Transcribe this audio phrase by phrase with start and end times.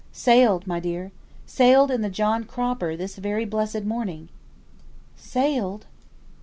[0.11, 1.11] "Sailed, my dear!
[1.45, 4.29] sailed in the John Cropper this very blessed morning."
[5.15, 5.85] "Sailed!"